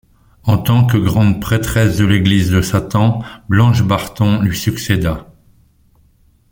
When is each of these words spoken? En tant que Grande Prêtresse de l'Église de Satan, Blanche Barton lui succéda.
En 0.45 0.57
tant 0.57 0.87
que 0.87 0.97
Grande 0.97 1.39
Prêtresse 1.39 1.95
de 1.97 2.05
l'Église 2.05 2.49
de 2.49 2.63
Satan, 2.63 3.21
Blanche 3.49 3.83
Barton 3.83 4.41
lui 4.41 4.57
succéda. 4.57 5.31